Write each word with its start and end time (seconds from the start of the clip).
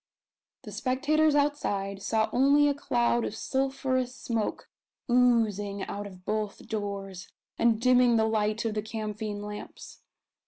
The 0.63 0.71
spectators 0.71 1.35
outside 1.35 2.01
saw 2.01 2.27
only 2.33 2.67
a 2.67 2.73
cloud 2.73 3.23
of 3.23 3.35
sulphurous 3.35 4.15
smoke 4.15 4.67
oozing 5.07 5.83
out 5.83 6.07
of 6.07 6.25
both 6.25 6.67
doors, 6.67 7.31
and 7.59 7.79
dimming 7.79 8.15
the 8.15 8.25
light 8.25 8.65
of 8.65 8.73
the 8.73 8.81
camphine 8.81 9.43
lamps. 9.43 9.99